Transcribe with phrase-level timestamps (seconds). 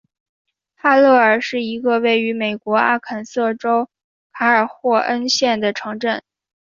[0.73, 3.87] 哈勒尔是一个位于美国阿肯色州
[4.31, 6.23] 卡尔霍恩县的城镇。